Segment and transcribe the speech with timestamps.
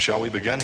[0.00, 0.60] Shall we begin?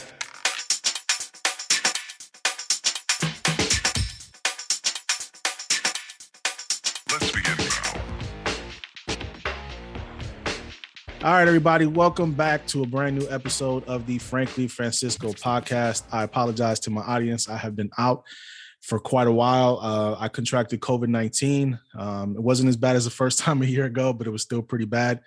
[7.10, 8.00] Let's begin now.
[11.22, 16.04] All right, everybody, welcome back to a brand new episode of the Frankly Francisco podcast.
[16.12, 17.48] I apologize to my audience.
[17.48, 18.24] I have been out
[18.80, 19.80] for quite a while.
[19.82, 21.78] Uh, I contracted COVID 19.
[21.98, 24.42] Um, it wasn't as bad as the first time a year ago, but it was
[24.42, 25.20] still pretty bad.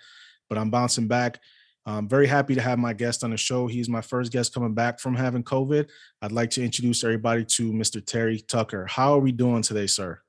[0.48, 1.40] But I'm bouncing back.
[1.88, 3.66] I'm very happy to have my guest on the show.
[3.66, 5.88] He's my first guest coming back from having COVID.
[6.20, 8.04] I'd like to introduce everybody to Mr.
[8.04, 8.84] Terry Tucker.
[8.84, 10.20] How are we doing today, sir?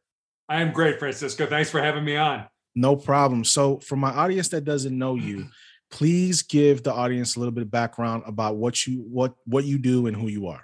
[0.48, 1.46] I am great, Francisco.
[1.46, 2.46] Thanks for having me on.
[2.76, 3.44] No problem.
[3.44, 5.48] So, for my audience that doesn't know you,
[5.92, 9.78] please give the audience a little bit of background about what you what what you
[9.78, 10.64] do and who you are.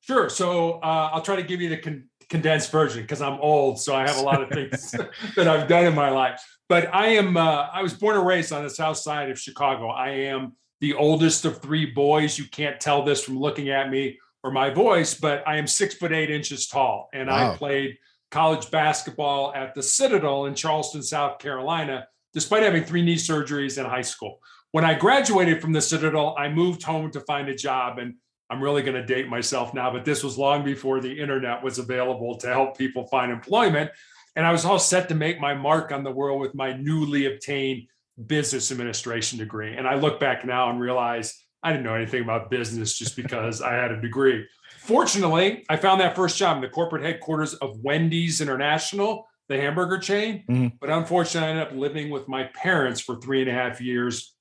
[0.00, 0.28] Sure.
[0.28, 3.94] So uh, I'll try to give you the con- condensed version because I'm old, so
[3.94, 4.92] I have a lot of things
[5.36, 6.40] that I've done in my life.
[6.68, 9.88] But I am uh, I was born and raised on the south side of Chicago.
[9.88, 12.38] I am the oldest of three boys.
[12.38, 15.94] You can't tell this from looking at me or my voice, but I am six
[15.94, 17.52] foot eight inches tall, and Wow.
[17.52, 17.98] I played
[18.30, 23.84] college basketball at the Citadel in Charleston, South Carolina, despite having three knee surgeries in
[23.84, 24.38] high school.
[24.70, 28.14] When I graduated from the Citadel, I moved home to find a job, and
[28.50, 31.78] I'm really going to date myself now, but this was long before the internet was
[31.78, 33.90] available to help people find employment.
[34.34, 37.26] And I was all set to make my mark on the world with my newly
[37.26, 37.86] obtained
[38.26, 39.76] business administration degree.
[39.76, 43.62] And I look back now and realize I didn't know anything about business just because
[43.62, 44.46] I had a degree.
[44.78, 49.98] Fortunately, I found that first job in the corporate headquarters of Wendy's International, the hamburger
[49.98, 50.44] chain.
[50.48, 50.72] Mhm.
[50.80, 54.34] But unfortunately, I ended up living with my parents for three and a half years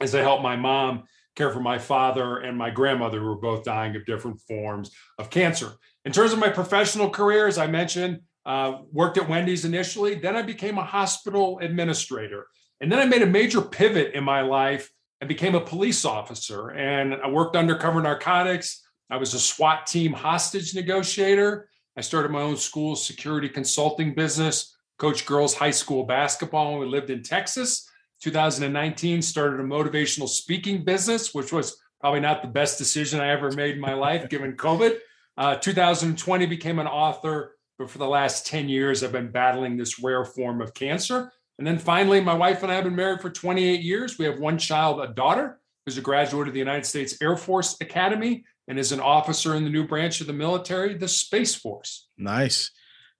[0.00, 1.04] as I helped my mom
[1.38, 5.30] care for my father and my grandmother, who were both dying of different forms of
[5.30, 5.72] cancer.
[6.04, 10.14] In terms of my professional career, as I mentioned, uh, worked at Wendy's initially.
[10.16, 12.46] Then I became a hospital administrator.
[12.80, 16.70] And then I made a major pivot in my life and became a police officer.
[16.70, 18.82] And I worked undercover narcotics.
[19.10, 21.68] I was a SWAT team hostage negotiator.
[21.96, 26.86] I started my own school security consulting business, coached girls high school basketball when we
[26.86, 27.88] lived in Texas.
[28.20, 33.50] 2019 started a motivational speaking business, which was probably not the best decision I ever
[33.52, 34.98] made in my life given COVID.
[35.36, 40.00] Uh, 2020 became an author, but for the last 10 years, I've been battling this
[40.02, 41.32] rare form of cancer.
[41.58, 44.18] And then finally, my wife and I have been married for 28 years.
[44.18, 47.76] We have one child, a daughter, who's a graduate of the United States Air Force
[47.80, 52.08] Academy and is an officer in the new branch of the military, the Space Force.
[52.18, 52.70] Nice,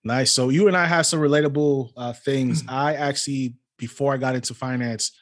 [0.05, 0.31] nice.
[0.31, 2.63] So you and I have some relatable uh, things.
[2.69, 5.13] I actually, before I got into finance,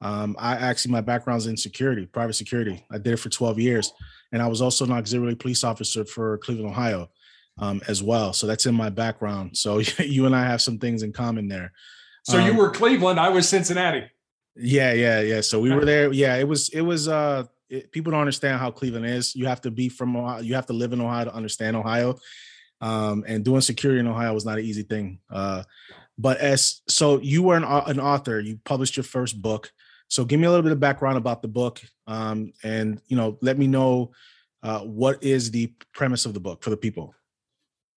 [0.00, 2.84] um, I actually my background's in security, private security.
[2.90, 3.92] I did it for 12 years,
[4.32, 7.08] and I was also an auxiliary police officer for Cleveland, Ohio,
[7.58, 8.32] um, as well.
[8.32, 9.56] So that's in my background.
[9.56, 11.72] So you and I have some things in common there.
[12.24, 14.04] So you Um, were Cleveland, I was Cincinnati.
[14.56, 15.40] Yeah, yeah, yeah.
[15.40, 16.12] So we were there.
[16.12, 19.34] Yeah, it was it was uh it, people don't understand how Cleveland is.
[19.34, 22.18] You have to be from Ohio, you have to live in Ohio to understand Ohio.
[22.80, 25.20] Um and doing security in Ohio was not an easy thing.
[25.30, 25.62] Uh
[26.18, 29.72] but as so you were an, an author, you published your first book.
[30.08, 33.38] So give me a little bit of background about the book um and you know,
[33.40, 34.12] let me know
[34.62, 37.14] uh what is the premise of the book for the people.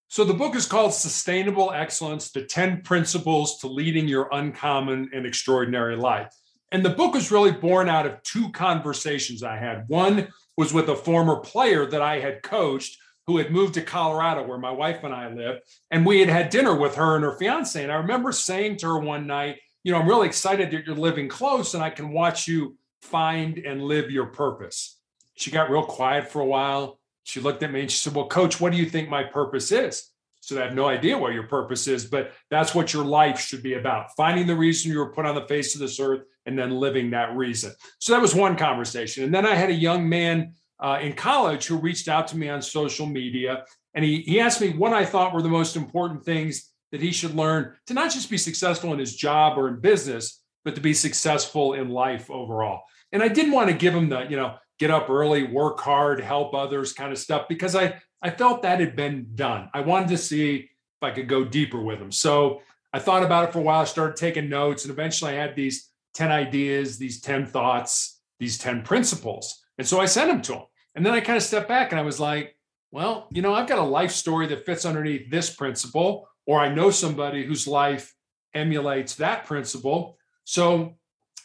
[0.07, 5.25] So the book is called Sustainable Excellence: The 10 Principles to Leading Your Uncommon and
[5.25, 6.33] Extraordinary Life.
[6.71, 9.85] And the book was really born out of two conversations I had.
[9.87, 12.97] One was with a former player that I had coached
[13.28, 15.59] who had moved to Colorado where my wife and I live,
[15.91, 17.81] and we had had dinner with her and her fiance.
[17.81, 20.96] And I remember saying to her one night, you know, I'm really excited that you're
[20.96, 25.00] living close and I can watch you find and live your purpose.
[25.36, 27.00] She got real quiet for a while.
[27.24, 29.72] She looked at me and she said, Well, coach, what do you think my purpose
[29.72, 30.12] is?
[30.42, 33.63] So I have no idea what your purpose is, but that's what your life should
[33.63, 36.57] be about finding the reason you were put on the face of this earth and
[36.57, 37.74] then living that reason.
[37.97, 39.24] So that was one conversation.
[39.24, 42.50] And then I had a young man uh, in college who reached out to me
[42.50, 43.63] on social media
[43.94, 47.12] and he, he asked me what I thought were the most important things that he
[47.12, 50.81] should learn to not just be successful in his job or in business, but to
[50.81, 52.84] be successful in life overall.
[53.12, 56.19] And I didn't want to give him the, you know, get up early, work hard,
[56.19, 59.69] help others kind of stuff because I I felt that had been done.
[59.74, 62.12] I wanted to see if I could go deeper with him.
[62.12, 62.62] So
[62.92, 63.86] I thought about it for a while.
[63.86, 68.81] Started taking notes, and eventually I had these 10 ideas, these 10 thoughts, these 10
[68.81, 69.62] principles.
[69.77, 70.63] And so I sent them to him.
[70.95, 72.56] And then I kind of stepped back and I was like,
[72.92, 76.74] well, you know, I've got a life story that fits underneath this principle, or I
[76.74, 78.16] know somebody whose life
[78.54, 80.18] emulates that principle.
[80.45, 80.95] So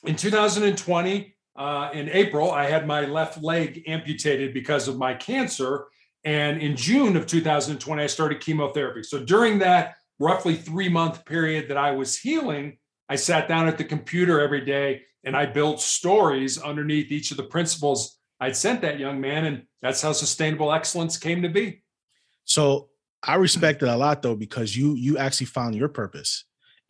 [0.05, 5.87] in 2020, uh, in April, I had my left leg amputated because of my cancer.
[6.25, 9.03] And in June of 2020, I started chemotherapy.
[9.03, 12.79] So during that roughly three month period that I was healing,
[13.09, 17.37] I sat down at the computer every day and I built stories underneath each of
[17.37, 21.82] the principles I'd sent that young man, and that's how sustainable excellence came to be.
[22.44, 22.88] So
[23.22, 26.44] I respect it a lot though, because you you actually found your purpose.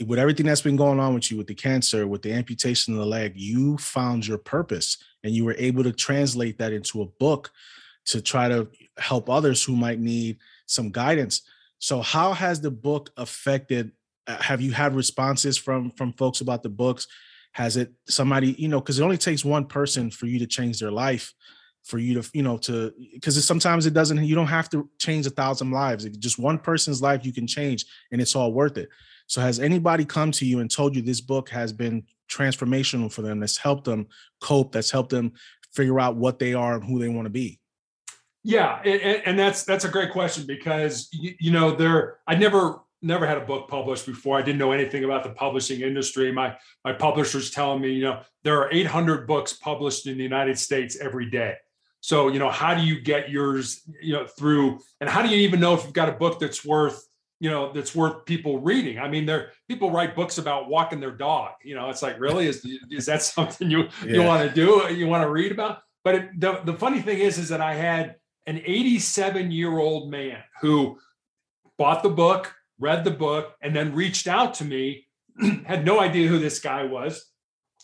[0.07, 3.01] With everything that's been going on with you, with the cancer, with the amputation of
[3.01, 7.07] the leg, you found your purpose and you were able to translate that into a
[7.07, 7.51] book
[8.07, 8.67] to try to
[8.97, 11.43] help others who might need some guidance.
[11.81, 13.93] So how has the book affected
[14.27, 17.07] uh, have you had responses from from folks about the books?
[17.53, 20.79] Has it somebody, you know, because it only takes one person for you to change
[20.79, 21.35] their life,
[21.83, 25.27] for you to, you know, to because sometimes it doesn't, you don't have to change
[25.27, 26.05] a thousand lives.
[26.19, 28.89] Just one person's life you can change and it's all worth it.
[29.27, 33.23] So has anybody come to you and told you this book has been transformational for
[33.23, 34.07] them, that's helped them
[34.41, 35.33] cope, that's helped them
[35.73, 37.61] figure out what they are and who they want to be?
[38.43, 42.81] Yeah, and, and, that's that's a great question because you, you know there I never
[43.03, 44.39] never had a book published before.
[44.39, 46.33] I didn't know anything about the publishing industry.
[46.33, 50.59] My my publisher's telling me, you know, there are 800 books published in the United
[50.59, 51.57] States every day.
[52.01, 55.37] So, you know, how do you get yours, you know, through and how do you
[55.39, 57.07] even know if you've got a book that's worth,
[57.41, 58.99] you know, that's worth people reading?
[58.99, 61.53] I mean, there people write books about walking their dog.
[61.63, 64.13] You know, it's like, really is is that something you yeah.
[64.13, 64.93] you want to do?
[64.93, 65.83] You want to read about?
[66.05, 68.17] But it, the the funny thing is is that I had
[68.47, 70.99] an 87 year old man who
[71.79, 75.07] bought the book, read the book, and then reached out to me,
[75.67, 77.25] had no idea who this guy was.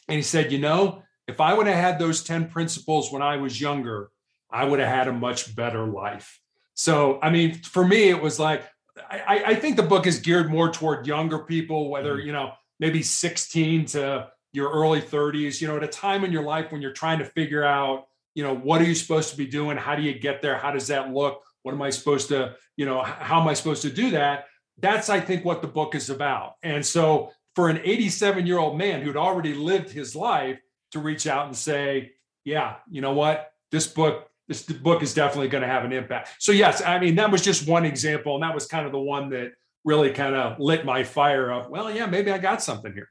[0.08, 3.36] And he said, You know, if I would have had those 10 principles when I
[3.36, 4.10] was younger,
[4.50, 6.40] I would have had a much better life.
[6.74, 8.64] So, I mean, for me, it was like,
[9.10, 12.26] I, I think the book is geared more toward younger people, whether, mm-hmm.
[12.26, 16.42] you know, maybe 16 to your early 30s, you know, at a time in your
[16.42, 19.46] life when you're trying to figure out, you know, what are you supposed to be
[19.46, 19.76] doing?
[19.76, 20.56] How do you get there?
[20.56, 21.42] How does that look?
[21.62, 24.44] What am I supposed to, you know, how am I supposed to do that?
[24.78, 26.54] That's, I think, what the book is about.
[26.62, 30.60] And so for an 87 year old man who'd already lived his life
[30.92, 32.12] to reach out and say,
[32.44, 33.52] yeah, you know what?
[33.72, 36.36] This book, this book is definitely going to have an impact.
[36.38, 38.34] So, yes, I mean, that was just one example.
[38.34, 39.52] And that was kind of the one that
[39.84, 41.70] really kind of lit my fire up.
[41.70, 43.10] Well, yeah, maybe I got something here.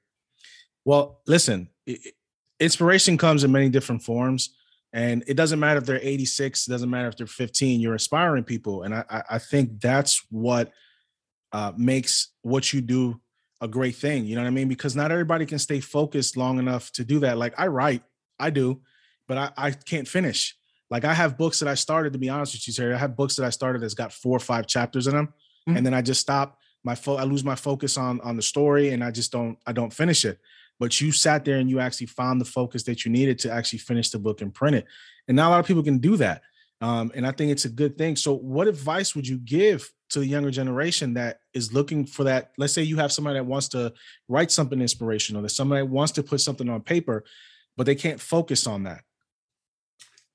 [0.85, 1.69] Well, listen,
[2.59, 4.55] inspiration comes in many different forms.
[4.93, 8.45] And it doesn't matter if they're 86, it doesn't matter if they're 15, you're inspiring
[8.45, 8.83] people.
[8.83, 10.71] And I, I think that's what
[11.51, 13.19] uh, makes what you do
[13.61, 14.25] a great thing.
[14.25, 14.67] You know what I mean?
[14.67, 17.37] Because not everybody can stay focused long enough to do that.
[17.37, 18.03] Like I write,
[18.39, 18.81] I do,
[19.27, 20.55] but I, I can't finish.
[20.89, 22.93] Like I have books that I started, to be honest with you, Terry.
[22.93, 25.27] I have books that I started that's got four or five chapters in them.
[25.27, 25.77] Mm-hmm.
[25.77, 28.91] And then I just stop my fo- I lose my focus on on the story
[28.91, 30.37] and I just don't I don't finish it.
[30.79, 33.79] But you sat there and you actually found the focus that you needed to actually
[33.79, 34.85] finish the book and print it.
[35.27, 36.41] And not a lot of people can do that.
[36.81, 38.15] Um, and I think it's a good thing.
[38.15, 42.51] So, what advice would you give to the younger generation that is looking for that?
[42.57, 43.93] Let's say you have somebody that wants to
[44.29, 47.25] write something inspirational, that somebody wants to put something on paper,
[47.75, 49.01] but they can't focus on that.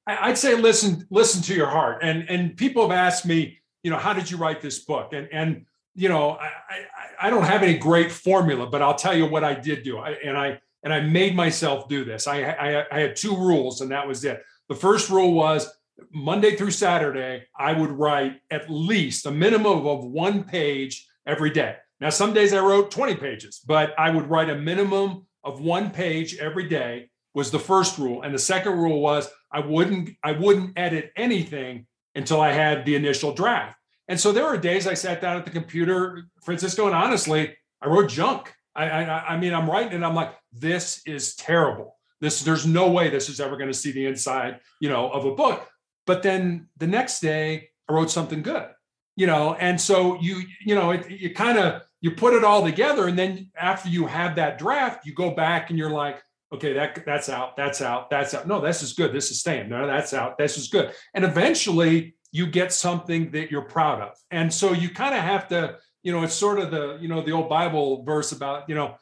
[0.06, 2.00] I'd say listen, listen to your heart.
[2.02, 5.14] And and people have asked me, you know, how did you write this book?
[5.14, 9.16] And and you know, I I, I don't have any great formula, but I'll tell
[9.16, 9.98] you what I did do.
[9.98, 12.26] I, and I and I made myself do this.
[12.26, 14.42] I, I I had two rules, and that was it.
[14.68, 15.70] The first rule was
[16.12, 21.76] Monday through Saturday, I would write at least a minimum of one page every day.
[22.00, 25.90] Now, some days I wrote 20 pages, but I would write a minimum of one
[25.90, 28.22] page every day was the first rule.
[28.22, 32.96] And the second rule was I wouldn't I wouldn't edit anything until I had the
[32.96, 33.76] initial draft.
[34.08, 37.86] And so there were days I sat down at the computer, Francisco, and honestly, I
[37.86, 38.52] wrote junk.
[38.74, 41.96] I, I, I mean, I'm writing and I'm like, this is terrible.
[42.20, 45.24] This, there's no way this is ever going to see the inside, you know, of
[45.24, 45.66] a book.
[46.06, 48.68] But then the next day, I wrote something good,
[49.16, 52.64] you know, and so you, you know, it, you kind of you put it all
[52.64, 56.72] together, and then after you have that draft, you go back and you're like, okay,
[56.72, 58.46] that that's out, that's out, that's out.
[58.46, 59.12] No, this is good.
[59.12, 59.68] This is staying.
[59.68, 60.38] No, that's out.
[60.38, 60.92] This is good.
[61.14, 64.16] And eventually, you get something that you're proud of.
[64.30, 67.22] And so you kind of have to, you know, it's sort of the, you know,
[67.22, 68.96] the old Bible verse about, you know,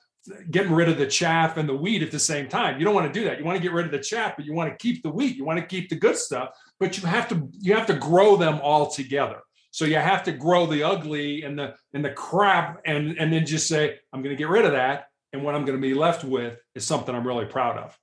[0.50, 2.78] getting rid of the chaff and the wheat at the same time.
[2.78, 3.38] You don't want to do that.
[3.38, 5.37] You want to get rid of the chaff, but you want to keep the wheat.
[5.37, 8.37] You want to keep the good stuff, but you have to you have to grow
[8.37, 9.40] them all together.
[9.70, 13.47] So you have to grow the ugly and the and the crap and and then
[13.47, 15.94] just say I'm going to get rid of that and what I'm going to be
[15.94, 17.99] left with is something I'm really proud of.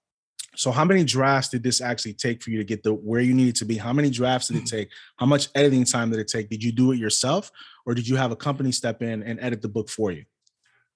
[0.58, 3.34] So how many drafts did this actually take for you to get the where you
[3.34, 3.78] needed to be?
[3.78, 4.90] How many drafts did it take?
[5.18, 6.50] How much editing time did it take?
[6.50, 7.52] Did you do it yourself
[7.86, 10.24] or did you have a company step in and edit the book for you?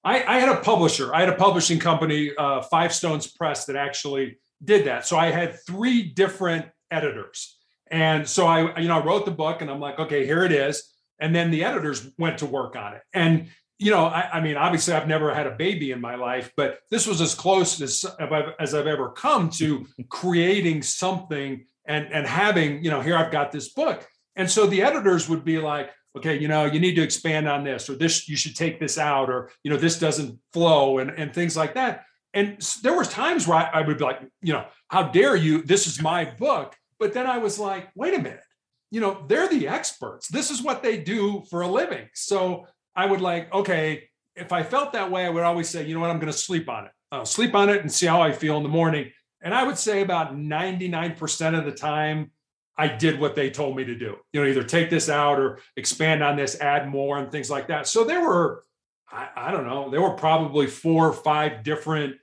[0.03, 1.13] I, I had a publisher.
[1.13, 5.05] I had a publishing company, uh, Five Stones Press, that actually did that.
[5.05, 7.58] So I had three different editors,
[7.91, 10.51] and so I, you know, I wrote the book, and I'm like, okay, here it
[10.51, 10.83] is.
[11.19, 14.57] And then the editors went to work on it, and you know, I, I, mean,
[14.57, 18.05] obviously, I've never had a baby in my life, but this was as close as
[18.19, 23.31] I've, as I've ever come to creating something and and having you know here I've
[23.31, 24.05] got this book,
[24.35, 27.63] and so the editors would be like, okay, you know, you need to expand on
[27.63, 31.11] this, or this you should take this out, or you know, this doesn't flow, and
[31.11, 32.03] and things like that.
[32.33, 35.63] And there was times where I, I would be like, you know, how dare you?
[35.63, 36.75] This is my book.
[36.99, 38.43] But then I was like, wait a minute,
[38.91, 40.27] you know, they're the experts.
[40.27, 42.07] This is what they do for a living.
[42.13, 42.65] So
[42.95, 46.01] I would like, okay, if I felt that way, I would always say, you know
[46.01, 46.91] what, I'm going to sleep on it.
[47.11, 49.11] I'll sleep on it and see how I feel in the morning.
[49.41, 52.31] And I would say about 99% of the time,
[52.77, 54.17] I did what they told me to do.
[54.31, 57.67] You know, either take this out or expand on this, add more, and things like
[57.67, 57.87] that.
[57.87, 58.63] So there were,
[59.11, 62.15] I, I don't know, there were probably four or five different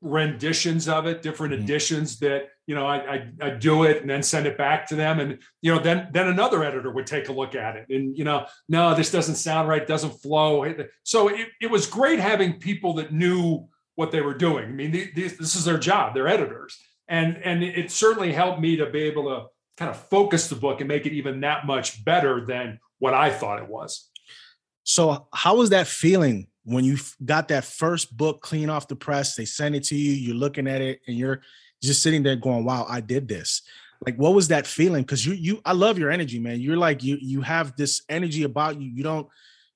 [0.00, 1.64] renditions of it, different mm-hmm.
[1.64, 4.94] editions that you know I, I I do it and then send it back to
[4.94, 8.16] them, and you know then then another editor would take a look at it, and
[8.16, 10.70] you know no, this doesn't sound right, doesn't flow.
[11.02, 14.66] So it, it was great having people that knew what they were doing.
[14.66, 18.76] I mean, these, this is their job; they're editors, and and it certainly helped me
[18.76, 19.46] to be able to
[19.78, 23.30] kind of focus the book and make it even that much better than what I
[23.30, 24.10] thought it was.
[24.84, 29.36] So, how was that feeling when you got that first book clean off the press?
[29.36, 31.40] They send it to you, you're looking at it, and you're
[31.82, 33.62] just sitting there going, "Wow, I did this."
[34.04, 35.02] Like, what was that feeling?
[35.02, 36.60] Because you, you, I love your energy, man.
[36.60, 38.88] You're like you, you have this energy about you.
[38.88, 39.26] You don't,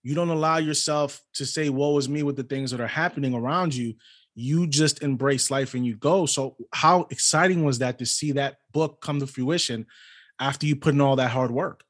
[0.05, 3.35] you don't allow yourself to say, "Woe is me" with the things that are happening
[3.35, 3.95] around you.
[4.35, 6.27] You just embrace life and you go.
[6.27, 9.87] So, how exciting was that to see that book come to fruition
[10.39, 11.85] after you put in all that hard work?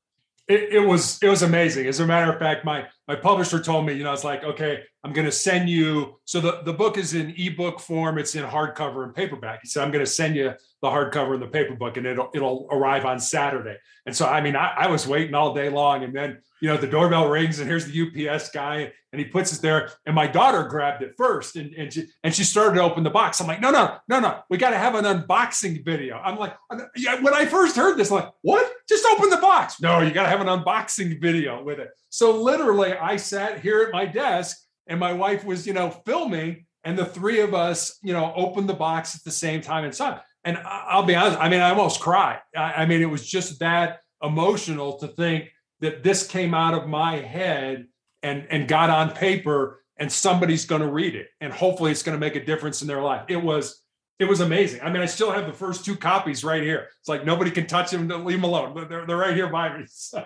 [0.49, 1.87] it, it, was it was amazing.
[1.87, 4.81] As a matter of fact, my my publisher told me, you know, it's like, okay,
[5.03, 6.19] I'm going to send you.
[6.25, 8.19] So the the book is in ebook form.
[8.19, 9.61] It's in hardcover and paperback.
[9.63, 12.29] He said, I'm going to send you the hardcover and the paper book, and it'll
[12.35, 13.77] it'll arrive on Saturday.
[14.05, 16.77] And so, I mean, I, I was waiting all day long, and then you know
[16.77, 19.91] the doorbell rings, and here's the UPS guy, and he puts it there.
[20.07, 23.11] And my daughter grabbed it first, and and she and she started to open the
[23.11, 23.41] box.
[23.41, 26.17] I'm like, no, no, no, no, we got to have an unboxing video.
[26.17, 27.21] I'm like, uh, yeah.
[27.21, 28.69] When I first heard this, I'm like, what?
[28.89, 29.81] Just open the box.
[29.81, 31.91] No, you got to have an unboxing video with it.
[32.11, 34.59] So literally, I sat here at my desk,
[34.89, 38.69] and my wife was, you know, filming, and the three of us, you know, opened
[38.69, 40.19] the box at the same time and saw.
[40.45, 42.41] And I'll be honest, I mean, I almost cried.
[42.57, 47.17] I mean, it was just that emotional to think that this came out of my
[47.17, 47.87] head
[48.23, 51.29] and and got on paper and somebody's going to read it.
[51.41, 53.25] And hopefully it's going to make a difference in their life.
[53.29, 53.83] It was
[54.19, 54.81] it was amazing.
[54.83, 56.89] I mean i still have the first two copies right here.
[57.01, 58.87] It's like nobody can touch them leave them alone.
[58.89, 60.25] They're, they're right here by me so,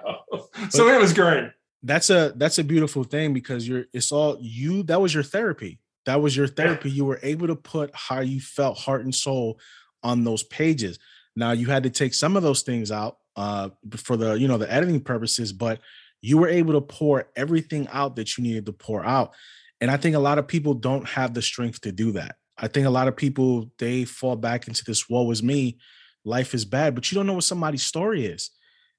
[0.71, 1.51] so it was great.
[1.83, 5.79] that's a that's a beautiful thing because you're it's all you that was your therapy.
[6.05, 6.91] That was your therapy.
[6.91, 6.97] Yeah.
[6.97, 9.59] you were able to put how you felt heart and soul
[10.07, 10.99] on those pages
[11.37, 14.59] now you had to take some of those things out uh, for the you know
[14.59, 15.81] the editing purposes, but
[16.23, 19.35] you were able to pour everything out that you needed to pour out.
[19.81, 22.37] And I think a lot of people don't have the strength to do that.
[22.57, 25.79] I think a lot of people they fall back into this woe is me,
[26.25, 28.51] life is bad, but you don't know what somebody's story is.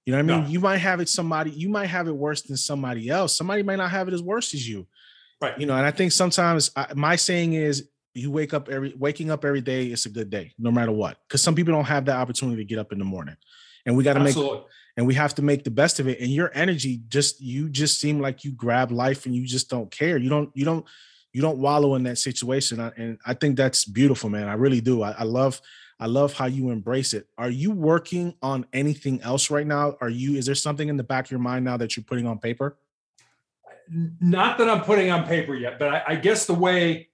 [0.06, 0.44] You know what I mean?
[0.46, 0.50] No.
[0.50, 3.36] You might have it somebody, you might have it worse than somebody else.
[3.36, 4.88] Somebody might not have it as worse as you.
[5.42, 5.60] Right.
[5.60, 9.32] You know, and I think sometimes I, my saying is you wake up every waking
[9.32, 11.18] up every day, it's a good day, no matter what.
[11.28, 13.36] Because some people don't have that opportunity to get up in the morning.
[13.86, 14.36] And we got to make
[14.98, 16.20] and we have to make the best of it.
[16.20, 19.90] And your energy just you just seem like you grab life and you just don't
[19.92, 20.18] care.
[20.18, 20.86] You don't you don't
[21.34, 22.80] you don't wallow in that situation.
[22.98, 24.48] And i think that's beautiful man.
[24.48, 25.04] I really do.
[25.04, 25.62] I, I love
[26.00, 27.28] i love how you embrace it.
[27.38, 29.96] Are you working on anything else right now?
[30.02, 32.26] Are you is there something in the back of your mind now that you're putting
[32.28, 32.78] on paper?
[34.20, 37.08] Not that i'm putting on paper yet but I, I guess the way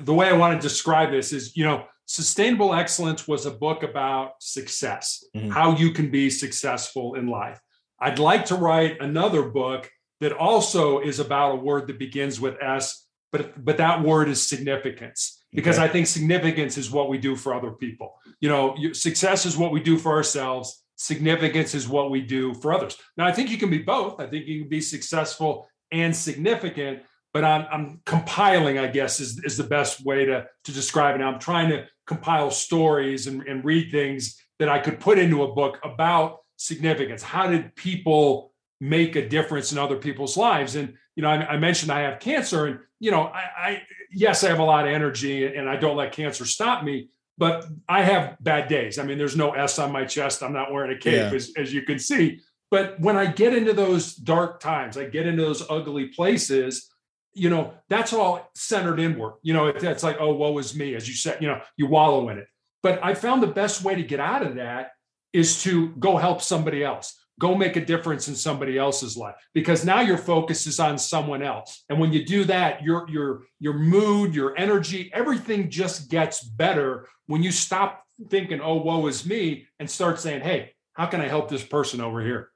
[0.00, 3.82] the way i want to describe this is you know Sustainable Excellence was a book
[3.82, 5.50] about success, mm-hmm.
[5.50, 7.60] how you can be successful in life.
[8.00, 12.56] I'd like to write another book that also is about a word that begins with
[12.62, 15.84] S, but but that word is significance because okay.
[15.84, 18.14] I think significance is what we do for other people.
[18.40, 20.82] You know, success is what we do for ourselves.
[20.96, 22.96] Significance is what we do for others.
[23.18, 24.18] Now, I think you can be both.
[24.18, 27.02] I think you can be successful and significant,
[27.38, 31.18] but I'm, I'm compiling, I guess, is, is the best way to, to describe it.
[31.18, 35.44] Now, I'm trying to compile stories and, and read things that I could put into
[35.44, 37.22] a book about significance.
[37.22, 40.74] How did people make a difference in other people's lives?
[40.74, 44.42] And, you know, I, I mentioned I have cancer and, you know, I, I, yes,
[44.42, 48.02] I have a lot of energy and I don't let cancer stop me, but I
[48.02, 48.98] have bad days.
[48.98, 50.42] I mean, there's no S on my chest.
[50.42, 51.36] I'm not wearing a cape, yeah.
[51.36, 52.40] as, as you can see.
[52.68, 56.90] But when I get into those dark times, I get into those ugly places,
[57.38, 59.34] you know, that's all centered inward.
[59.42, 62.28] You know, it's like, oh, woe is me, as you said, you know, you wallow
[62.28, 62.46] in it.
[62.82, 64.90] But I found the best way to get out of that
[65.32, 69.84] is to go help somebody else, go make a difference in somebody else's life, because
[69.84, 71.84] now your focus is on someone else.
[71.88, 77.08] And when you do that, your your your mood, your energy, everything just gets better
[77.26, 81.28] when you stop thinking, oh, woe is me, and start saying, hey, how can I
[81.28, 82.50] help this person over here?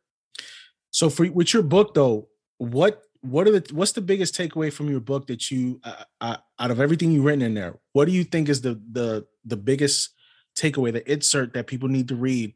[0.91, 4.91] So for with your book though, what what are the what's the biggest takeaway from
[4.91, 7.79] your book that you uh, uh, out of everything you've written in there?
[7.93, 10.11] What do you think is the the the biggest
[10.57, 12.53] takeaway, the insert that people need to read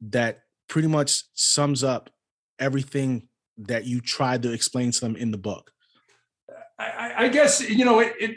[0.00, 2.10] that pretty much sums up
[2.58, 3.28] everything
[3.58, 5.72] that you tried to explain to them in the book?
[6.78, 8.36] I, I guess you know it, it.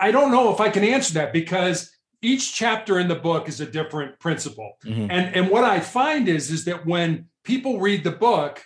[0.00, 3.60] I don't know if I can answer that because each chapter in the book is
[3.60, 5.08] a different principle, Mhm.
[5.08, 8.64] and and what I find is is that when people read the book,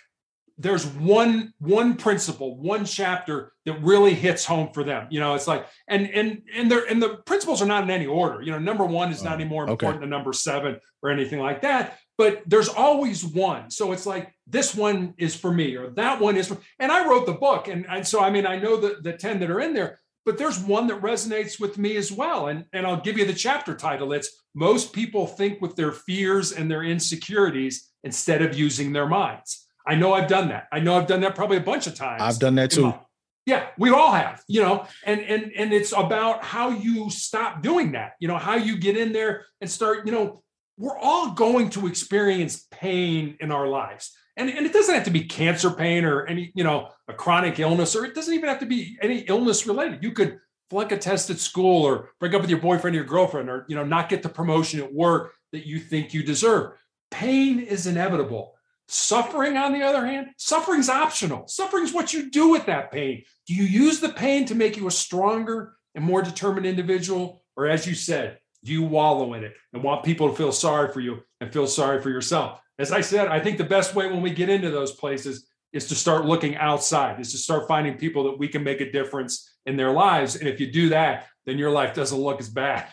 [0.57, 5.07] there's one one principle, one chapter that really hits home for them.
[5.11, 8.07] You know, it's like and and and they're and the principles are not in any
[8.07, 8.41] order.
[8.41, 9.71] You know, number one is not Oh, any more okay.
[9.73, 11.99] important than number seven or anything like that.
[12.17, 13.69] But there's always one.
[13.69, 17.07] So it's like this one is for me, or that one is for and I
[17.07, 17.67] wrote the book.
[17.67, 20.39] And, and so I mean, I know the, the 10 that are in there, but
[20.39, 22.47] there's one that resonates with me as well.
[22.47, 24.11] And, and I'll give you the chapter title.
[24.13, 29.66] It's most people think with their fears and their insecurities instead of using their minds.
[29.87, 30.67] I know I've done that.
[30.71, 32.21] I know I've done that probably a bunch of times.
[32.21, 32.83] I've done that too.
[32.83, 32.99] my-
[33.45, 37.93] yeah, we all have, you know, and and and it's about how you stop doing
[37.93, 40.43] that, you know, how you get in there and start, you know,
[40.77, 44.11] we're all going to experience pain in our lives.
[44.35, 47.57] And, and it doesn't have to be cancer pain or any, you know, a chronic
[47.57, 50.03] illness, or it doesn't even have to be any illness related.
[50.03, 50.39] You could
[50.69, 53.65] flunk a test at school or break up with your boyfriend or your girlfriend or,
[53.69, 56.73] you know, not get the promotion at work that you think you deserve.
[57.09, 58.53] Pain is inevitable.
[58.87, 61.47] Suffering, on the other hand, suffering's optional.
[61.47, 63.23] Suffering's what you do with that pain.
[63.45, 67.43] Do you use the pain to make you a stronger and more determined individual?
[67.55, 70.91] Or as you said, do you wallow in it and want people to feel sorry
[70.91, 72.61] for you and feel sorry for yourself?
[72.79, 75.87] As I said, I think the best way when we get into those places is
[75.87, 79.57] to start looking outside, is to start finding people that we can make a difference
[79.65, 80.35] in their lives.
[80.35, 82.87] And if you do that, then your life doesn't look as bad.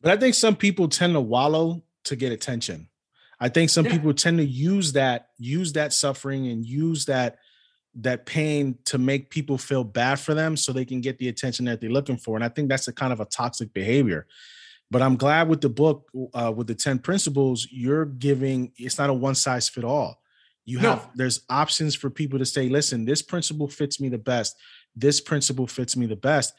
[0.00, 2.88] But I think some people tend to wallow to get attention.
[3.40, 3.92] I think some Yeah.
[3.92, 7.38] people tend to use that, use that suffering and use that
[7.96, 11.64] that pain to make people feel bad for them so they can get the attention
[11.66, 12.36] that they're looking for.
[12.36, 14.26] And I think that's a kind of a toxic behavior.
[14.90, 19.10] But I'm glad with the book, uh, with the 10 principles, you're giving it's not
[19.10, 20.20] a one size fit all.
[20.64, 20.90] You No.
[20.90, 24.56] have there's options for people to say, listen, this principle fits me the best.
[24.96, 26.52] This principle fits me the best.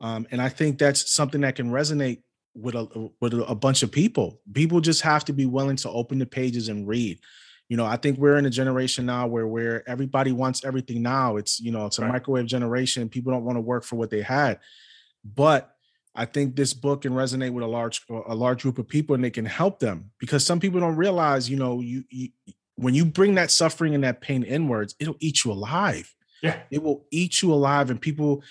[0.00, 2.22] Um, and I think that's something that can resonate
[2.60, 4.40] with a with a bunch of people.
[4.52, 7.18] People just have to be willing to open the pages and read.
[7.68, 11.36] You know, I think we're in a generation now where where everybody wants everything now.
[11.36, 12.12] It's you know, it's a Right.
[12.12, 13.08] microwave generation.
[13.08, 14.58] People don't want to work for what they had.
[15.24, 15.74] But
[16.14, 19.22] I think this book can resonate with a large a large group of people and
[19.22, 22.30] they can help them because some people don't realize, you know, you, you
[22.76, 26.14] when you bring that suffering and that pain inwards, it'll eat you alive.
[26.42, 26.60] Yeah.
[26.70, 28.42] It will eat you alive and people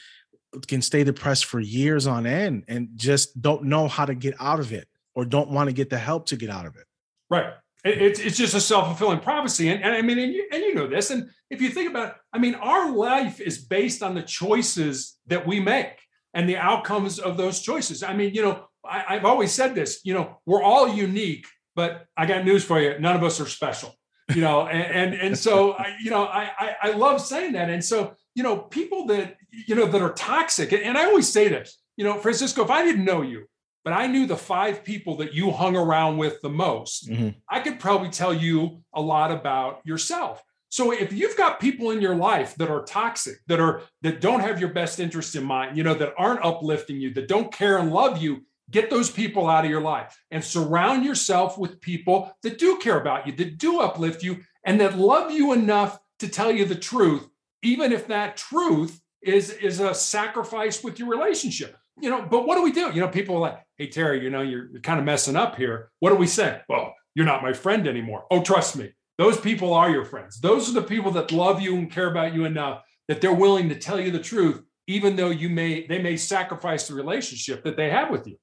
[0.65, 4.59] can stay depressed for years on end and just don't know how to get out
[4.59, 6.85] of it or don't want to get the help to get out of it.
[7.29, 7.53] Right.
[7.83, 9.69] It's, it's just a self-fulfilling prophecy.
[9.69, 11.11] And, and I mean, and you, and you know this.
[11.11, 15.17] And if you think about it, I mean, our life is based on the choices
[15.27, 15.99] that we make
[16.33, 18.03] and the outcomes of those choices.
[18.03, 22.05] I mean, you know, I, I've always said this, you know, we're all unique, but
[22.17, 22.99] I got news for you.
[22.99, 23.95] None of us are special,
[24.33, 24.67] you know?
[24.67, 27.69] and, and, and so, I, you know, I, I, I love saying that.
[27.69, 31.31] And so, you know, people that, you know, that are toxic, and- and I always
[31.31, 33.45] say this, you know, Francisco, if I didn't know you,
[33.83, 37.29] but I knew the five people that you hung around with the most, mm-hmm.
[37.49, 40.43] I could probably tell you a lot about yourself.
[40.69, 44.41] So if you've got people in your life that are toxic, that are that don't
[44.41, 47.77] have your best interest in mind, you know, that aren't uplifting you, that don't care
[47.77, 52.31] and love you, get those people out of your life and surround yourself with people
[52.43, 56.27] that do care about you, that do uplift you, and that love you enough to
[56.27, 57.27] tell you the truth,
[57.63, 61.77] even if that truth is is a sacrifice with your relationship.
[61.99, 62.91] You know, but what do we do?
[62.93, 65.55] You know, people are like, hey Terry, you know, you're, you're kind of messing up
[65.55, 65.89] here.
[65.99, 66.61] What do we say?
[66.69, 68.25] Well, you're not my friend anymore.
[68.29, 70.39] Oh, trust me, those people are your friends.
[70.39, 73.69] Those are the people that love you and care about you enough that they're willing
[73.69, 77.77] to tell you the truth, even though you may they may sacrifice the relationship that
[77.77, 78.37] they have with you.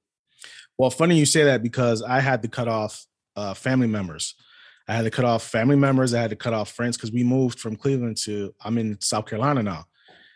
[0.77, 4.35] Well, funny you say that because I had to cut off uh, family members.
[4.87, 6.13] I had to cut off family members.
[6.13, 9.25] I had to cut off friends because we moved from Cleveland to I'm in South
[9.25, 9.85] Carolina now.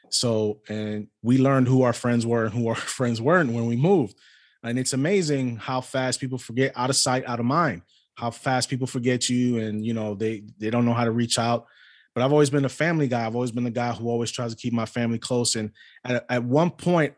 [0.10, 3.76] So, and we learned who our friends were and who our friends weren't when we
[3.76, 4.16] moved.
[4.64, 7.84] And it's amazing how fast people forget out of sight, out of mind,
[8.16, 11.40] how fast people forget you and, you know, they, they don't know how to reach
[11.40, 11.68] out.
[12.14, 13.26] But I've always been a family guy.
[13.26, 15.56] I've always been the guy who always tries to keep my family close.
[15.56, 15.72] And
[16.04, 17.14] at, at one point,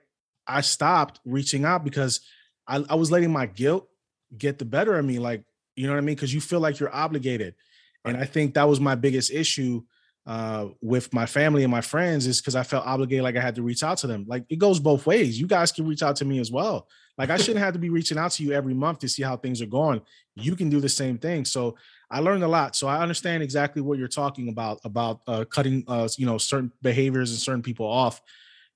[0.45, 2.19] I stopped reaching out because
[2.67, 3.88] I, I was letting my guilt
[4.38, 5.19] get the better of me.
[5.19, 5.43] Like,
[5.76, 6.15] you know what I mean?
[6.15, 7.56] Because you feel like you're obligated.
[8.06, 9.84] And I think that was my biggest issue
[10.26, 13.56] uh, with my family and my friends is because I felt obligated, like I had
[13.56, 14.26] to reach out to them.
[14.28, 15.39] Like it goes both ways.
[15.39, 16.88] You guys can reach out to me as well.
[17.17, 19.36] Like I shouldn't have to be reaching out to you every month to see how
[19.38, 20.02] things are going.
[20.36, 21.45] You can do the same thing.
[21.45, 21.76] So
[22.10, 22.76] I learned a lot.
[22.76, 26.71] So I understand exactly what you're talking about about uh, cutting, uh, you know, certain
[26.82, 28.21] behaviors and certain people off.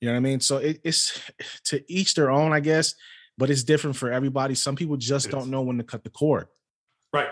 [0.01, 0.39] You know what I mean?
[0.39, 1.19] So it, it's
[1.65, 2.95] to each their own, I guess,
[3.37, 4.55] but it's different for everybody.
[4.55, 5.47] Some people just It don't is.
[5.49, 6.47] know when to cut the cord.
[7.13, 7.29] Right.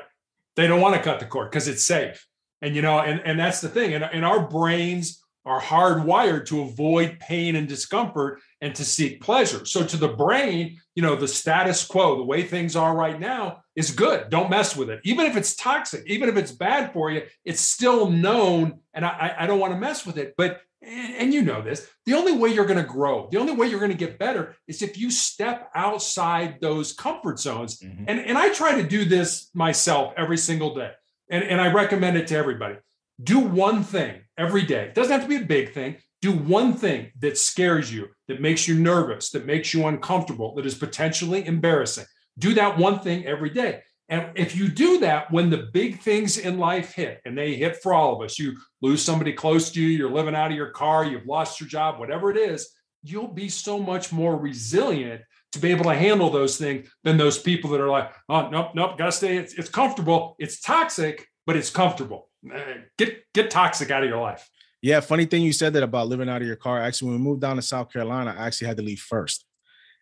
[0.55, 2.25] They don't want to cut the cord because it's safe.
[2.61, 3.93] And you know, and, and that's the thing.
[3.93, 9.65] And, and our brains are hardwired to avoid pain and discomfort and to seek pleasure.
[9.65, 13.61] So to the brain, you know, the status quo, the way things are right now
[13.75, 14.29] is good.
[14.29, 15.01] Don't mess with it.
[15.03, 18.79] Even if it's toxic, even if it's bad for you, it's still known.
[18.93, 20.33] And I, I- I don't want to mess with it.
[20.37, 23.53] But and and you know this, the only way you're going to grow, the only
[23.53, 28.05] way you're going to get better is if you step outside those comfort zones mm-hmm.
[28.07, 30.91] and, and I try to do this myself every single day.
[31.29, 32.75] And, and I recommend it to everybody.
[33.23, 34.85] Do one thing every day.
[34.85, 35.97] It doesn't have to be a big thing.
[36.21, 40.65] Do one thing that scares you, that makes you nervous, that makes you uncomfortable, that
[40.65, 42.05] is potentially embarrassing.
[42.37, 43.81] Do that one thing every day.
[44.09, 47.77] And if you do that, when the big things in life hit, and they hit
[47.81, 50.71] for all of us, you lose somebody close to you, you're living out of your
[50.71, 52.69] car, you've lost your job, whatever it is,
[53.01, 55.21] you'll be so much more resilient
[55.53, 58.71] to be able to handle those things than those people that are like, oh, nope,
[58.75, 59.37] nope, gotta stay.
[59.37, 60.35] It's, it's comfortable.
[60.39, 62.29] It's toxic, but it's comfortable.
[62.51, 64.49] Eh, Get get toxic out of your life.
[64.81, 66.81] Yeah, funny thing you said that about living out of your car.
[66.81, 69.45] Actually, when we moved down to South Carolina, I actually had to leave first.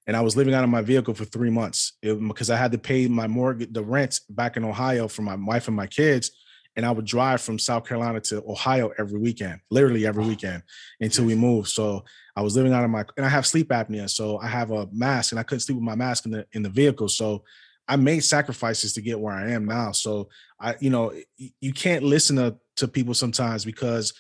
[0.08, 2.72] And I was living out of my vehicle for three months It- because I had
[2.72, 6.32] to pay my mortgage, the rent back in Ohio for my wife and my kids.
[6.76, 10.64] And I would drive from South Carolina to Ohio every weekend, literally every weekend
[11.02, 11.68] until we moved.
[11.68, 14.10] So I was living out of my, and I have sleep apnea.
[14.10, 16.64] So I have a mask and I couldn't sleep with my mask in the, in
[16.64, 17.10] the vehicle.
[17.10, 17.44] So
[17.90, 19.92] I made sacrifices to get where I am now.
[19.92, 20.30] So
[20.62, 24.14] I, you know, you can't listen to, to people sometimes because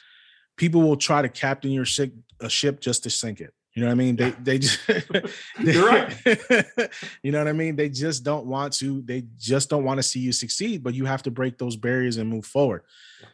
[0.58, 3.54] people will try to captain your ship, a ship just to sink it.
[3.74, 4.16] You know what I mean?
[4.18, 4.80] They they just
[5.60, 6.14] You're right.
[7.24, 7.76] you know what I mean?
[7.78, 11.06] They just don't want to, they just don't want to see you succeed, but you
[11.06, 12.82] have to break those barriers and move forward.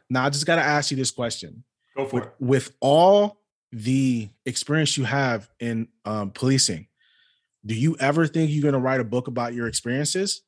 [0.10, 1.63] Now I just gotta ask you this question.
[1.95, 2.34] Go for With, it.
[2.39, 6.88] with all the experience you have in um, policing,
[7.65, 10.41] do you ever think you're gonna write a book about your experiences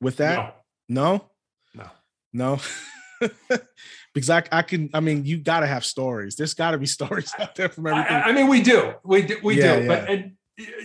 [0.00, 0.62] with that?
[0.88, 1.28] No,
[1.74, 1.84] No,
[2.32, 2.56] no.
[2.56, 2.60] no.
[4.14, 6.36] because I, I can, I mean, you gotta have stories.
[6.36, 8.22] There's gotta be stories out there from I, everything.
[8.24, 10.32] I mean, we do, we do, we Yeah, do, but and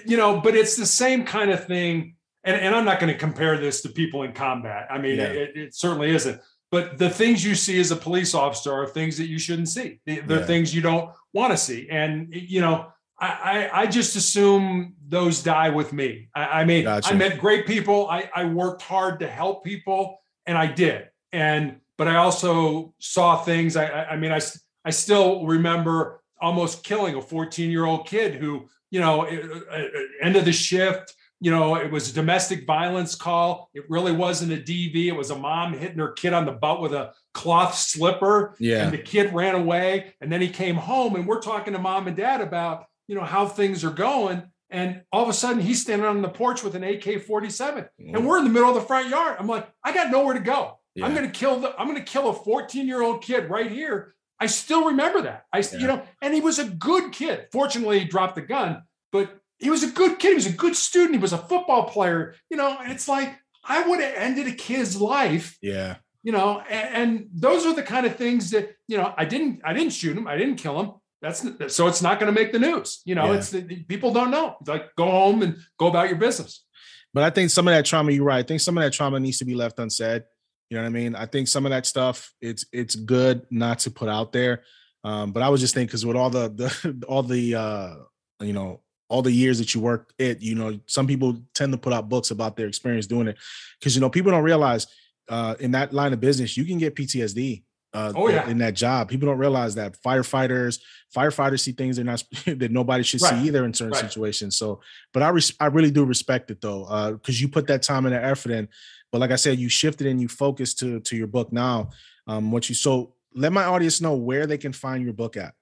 [0.06, 2.16] you know, but it's the same kind of thing.
[2.44, 4.88] And, and I'm not going to compare this to people in combat.
[4.90, 5.26] I mean, Yeah.
[5.26, 6.42] it, it certainly isn't.
[6.72, 10.00] But the things you see as a police officer are things that you shouldn't see.
[10.08, 10.46] The, the Yeah.
[10.46, 11.88] things you don't want to see.
[11.90, 12.88] And you know,
[13.20, 16.30] I, I I just assume those die with me.
[16.34, 17.14] I, I mean, Gotcha.
[17.14, 18.10] I met great people.
[18.10, 20.18] I, I worked hard to help people,
[20.48, 21.11] and I did.
[21.32, 23.76] And but I also saw things.
[23.76, 24.40] I I, I mean, I
[24.86, 29.76] I still remember almost killing a 14 year old kid who you know it- uh,
[29.76, 29.88] uh,
[30.22, 31.16] end of the shift.
[31.44, 33.72] You know, it was a domestic violence call.
[33.74, 35.08] It really wasn't a DV.
[35.08, 38.84] It was a mom hitting her kid on the butt with a cloth slipper yeah.
[38.84, 42.08] and the kid ran away and then he came home and we're talking to mom
[42.08, 45.82] and dad about you know how things are going and all of a sudden he's
[45.82, 49.08] standing on the porch with an ak-47 and we're in the middle of the front
[49.10, 51.98] yard i'm like i got nowhere to go i'm going to kill the i'm going
[51.98, 54.14] to kill a 14 year old kid right here.
[54.40, 55.46] I still remember that.
[55.54, 55.78] I Yeah.
[55.80, 57.48] you know and he was a good kid.
[57.52, 60.30] Fortunately he dropped the gun but he was a good kid.
[60.30, 61.14] He was a good student.
[61.14, 62.36] He was a football player.
[62.50, 63.30] You know and it's like
[63.64, 65.98] i would have ended a kid's life yeah.
[66.24, 69.62] you know and, and those are the kind of things that you know i didn't
[69.64, 70.28] i didn't shoot him.
[70.28, 70.92] I didn't kill him.
[71.22, 71.46] That's
[71.78, 73.02] so it's not going to make the news.
[73.06, 73.38] You know Yeah.
[73.38, 73.62] it's the,
[73.94, 74.56] people don't know.
[74.60, 76.66] It's like go home and go about your business.
[77.14, 78.40] But I think some of that trauma, you're right.
[78.40, 80.24] I think some of that trauma needs to be left unsaid.
[80.72, 81.16] You know what I mean?
[81.16, 84.64] I think some of that stuff, it's it's good not to put out there.
[85.04, 87.96] Um, but I was just thinking because with all the the all the uh
[88.40, 88.80] you know
[89.10, 92.08] all the years that you work it, you know, some people tend to put out
[92.08, 93.38] books about their experience doing it
[93.80, 94.88] because you know people don't realize
[95.28, 97.64] uh in that line of business you can get PTSD.
[97.94, 98.48] Uh, Oh, yeah.
[98.48, 100.80] in that job, people don't realize that firefighters,
[101.14, 103.42] firefighters see things they're not that nobody should Right.
[103.42, 104.10] see either in certain Right.
[104.10, 104.56] situations.
[104.56, 104.80] So,
[105.12, 108.16] but I res- I really do respect it though, because you put that time and
[108.16, 108.70] that effort in.
[109.12, 111.90] But like I said, you shifted and you focused to to your book now.
[112.28, 115.54] Um, what you so let my audience know where they can find your book at.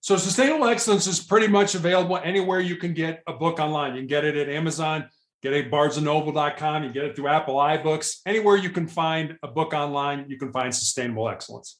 [0.00, 4.00] so sustainable excellence is pretty much available anywhere you can get a book online you
[4.00, 5.08] can get it at amazon
[5.42, 9.48] get it at barnesandnoble.com you get it through apple ibooks anywhere you can find a
[9.48, 11.78] book online you can find sustainable excellence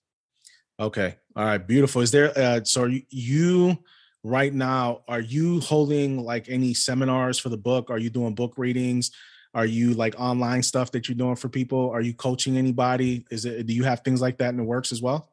[0.80, 2.02] Okay, all right, beautiful.
[2.02, 3.78] Is there uh, so are you, you
[4.24, 5.02] right now?
[5.06, 7.90] Are you holding like any seminars for the book?
[7.90, 9.12] Are you doing book readings?
[9.54, 11.90] Are you like online stuff that you're doing for people?
[11.90, 13.26] Are you coaching anybody?
[13.30, 15.28] Is it do you have things like that in the works as well?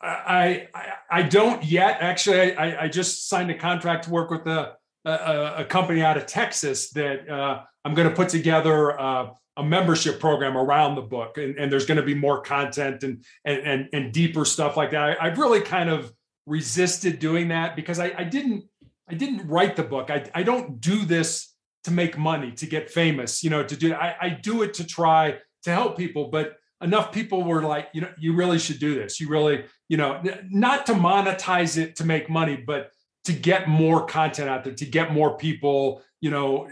[0.00, 1.98] I, I, I don't yet.
[2.00, 4.74] Actually, I, I just signed a contract to work with a
[5.04, 9.62] a, a company out of Texas that uh, I'm going to put together uh, a
[9.62, 13.58] membership program around the book, and, and there's going to be more content and and
[13.60, 15.20] and, and deeper stuff like that.
[15.20, 16.12] I, have really kind of
[16.46, 18.64] resisted doing that because I, I didn't
[19.08, 20.10] I didn't write the book.
[20.10, 21.54] I, I don't do this
[21.86, 24.84] to make money, to get famous, you know, to do I, I do it to
[24.84, 28.96] try to help people, but enough people were like, you know, you really should do
[28.96, 29.20] this.
[29.20, 30.20] You really, you know,
[30.50, 32.90] not to monetize it to make money, but
[33.26, 36.68] to get more content out there, to get more people, you know,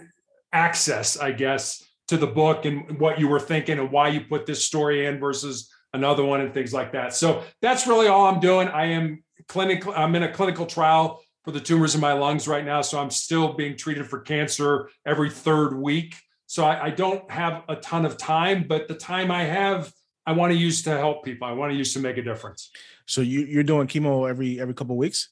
[0.53, 4.47] access, I guess, to the book and what you were thinking and why you put
[4.47, 7.15] this story in versus another one and things like that.
[7.15, 8.67] So that's really all I'm doing.
[8.67, 12.65] I am clinical, I'm in a clinical trial for the tumors in my lungs right
[12.65, 12.81] now.
[12.81, 16.17] So I'm still being treated for cancer every third week.
[16.47, 19.93] So I, I don't have a ton of time, but the time I have,
[20.27, 21.47] I want to use to help people.
[21.47, 22.71] I want to use to make a difference.
[23.07, 25.29] So you, you're doing chemo every every couple weeks?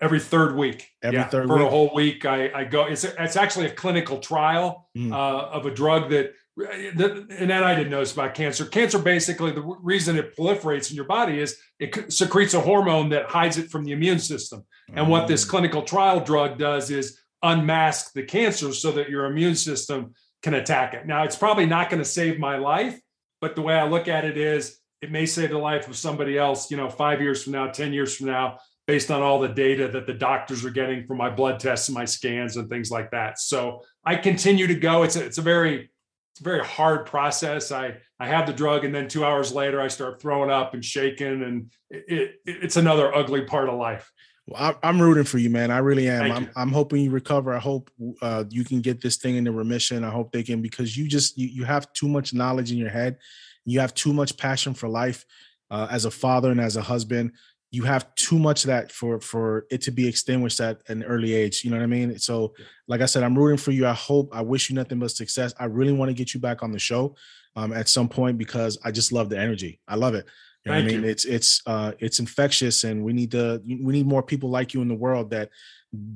[0.00, 0.88] Every third week.
[1.02, 1.66] Every yeah, third for week?
[1.66, 2.24] a whole week.
[2.24, 2.86] I, I go.
[2.86, 5.12] It's it's actually a clinical trial mm.
[5.12, 8.66] uh, of a drug that and then I didn't know this about cancer.
[8.66, 13.30] Cancer basically the reason it proliferates in your body is it secretes a hormone that
[13.30, 14.64] hides it from the immune system.
[14.94, 19.54] And what this clinical trial drug does is unmask the cancer so that your immune
[19.54, 21.06] system can attack it.
[21.06, 23.00] Now, it's probably not going to save my life,
[23.40, 26.38] but the way I look at it is it may save the life of somebody
[26.38, 29.48] else, you know, five years from now, 10 years from now, based on all the
[29.48, 32.90] data that the doctors are getting from my blood tests and my scans and things
[32.90, 33.38] like that.
[33.38, 35.02] So I continue to go.
[35.02, 35.90] It's a, it's a very
[36.32, 37.70] it's a very hard process.
[37.70, 40.84] I I have the drug, and then two hours later, I start throwing up and
[40.84, 44.10] shaking, and it, it it's another ugly part of life.
[44.46, 45.70] Well, I, am rooting for you, man.
[45.70, 46.32] I really am.
[46.32, 47.54] I'm, I'm, hoping you recover.
[47.54, 50.02] I hope uh, you can get this thing into remission.
[50.02, 52.90] I hope they can because you just you, you have too much knowledge in your
[52.90, 53.18] head.
[53.64, 55.24] You have too much passion for life
[55.70, 57.32] uh, as a father and as a husband
[57.72, 61.32] you have too much of that for for it to be extinguished at an early
[61.32, 61.64] age.
[61.64, 62.18] You know what I mean?
[62.18, 62.54] So,
[62.86, 63.86] like I said, I'm rooting for you.
[63.86, 65.54] I hope I wish you nothing but success.
[65.58, 67.16] I really want to get you back on the show
[67.56, 69.80] um, at some point because I just love the energy.
[69.88, 70.26] I love it.
[70.64, 71.02] You know I mean?
[71.02, 71.08] You.
[71.08, 74.82] It's it's uh it's infectious and we need to we need more people like you
[74.82, 75.50] in the world that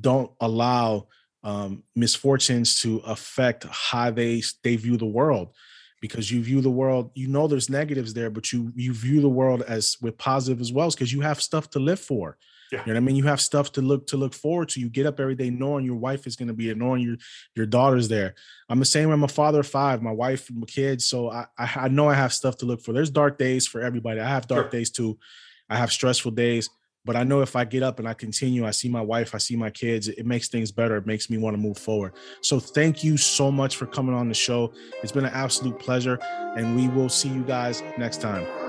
[0.00, 1.08] don't allow
[1.42, 5.48] um misfortunes to affect how they they view the world
[6.00, 9.28] because you view the world you know there's negatives there but you you view the
[9.28, 12.36] world as with positive as well because you have stuff to live for
[12.72, 12.80] yeah.
[12.80, 14.88] you know what i mean you have stuff to look to look forward to you
[14.88, 17.16] get up every day knowing your wife is going to be there knowing your
[17.54, 18.34] your daughter's there
[18.68, 21.88] i'm the same i'm a father of five my wife my kids so i i
[21.88, 24.64] know i have stuff to look for there's dark days for everybody i have dark
[24.64, 24.70] sure.
[24.70, 25.18] days too
[25.68, 26.68] i have stressful days
[27.06, 29.38] but I know if I get up and I continue, I see my wife, I
[29.38, 30.96] see my kids, it makes things better.
[30.96, 32.14] It makes me want to move forward.
[32.40, 34.72] So thank you so much for coming on the show.
[35.04, 36.18] It's been an absolute pleasure.
[36.56, 38.65] And we will see you guys next time.